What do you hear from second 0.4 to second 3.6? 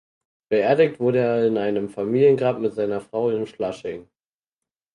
Beerdigt wurde er in einem Familiengrab mit seiner Frau in